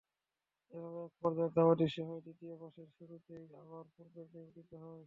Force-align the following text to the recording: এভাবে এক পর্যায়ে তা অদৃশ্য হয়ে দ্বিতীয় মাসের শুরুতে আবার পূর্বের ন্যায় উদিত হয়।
এভাবে 0.73 0.99
এক 1.03 1.13
পর্যায়ে 1.21 1.53
তা 1.55 1.61
অদৃশ্য 1.71 1.97
হয়ে 2.07 2.23
দ্বিতীয় 2.25 2.53
মাসের 2.61 2.89
শুরুতে 2.97 3.33
আবার 3.61 3.83
পূর্বের 3.93 4.27
ন্যায় 4.27 4.47
উদিত 4.49 4.69
হয়। 4.75 4.99